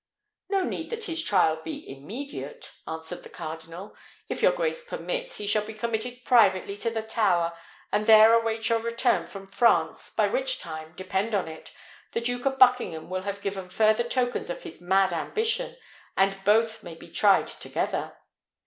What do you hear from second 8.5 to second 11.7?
your return from France; by which time, depend on